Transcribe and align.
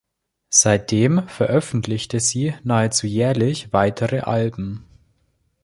Seitdem 0.49 1.27
veröffentlichte 1.27 2.19
sie 2.19 2.55
nahezu 2.63 3.05
jährlich 3.05 3.71
weitere 3.71 4.21
Alben. 4.21 4.83